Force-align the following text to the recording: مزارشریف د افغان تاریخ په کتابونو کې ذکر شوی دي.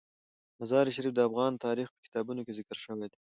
مزارشریف 0.59 1.13
د 1.15 1.19
افغان 1.27 1.53
تاریخ 1.65 1.87
په 1.91 1.99
کتابونو 2.05 2.41
کې 2.45 2.55
ذکر 2.59 2.77
شوی 2.83 3.07
دي. 3.11 3.17